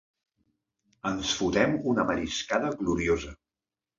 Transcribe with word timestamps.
Ens 1.09 1.33
fotem 1.41 1.75
una 1.93 2.05
mariscada 2.11 2.71
gloriosa. 2.83 3.37